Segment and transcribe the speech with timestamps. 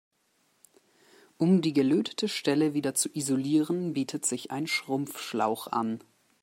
[1.37, 5.99] Um die gelötete Stelle wieder zu isolieren, bietet sich ein Schrumpfschlauch an.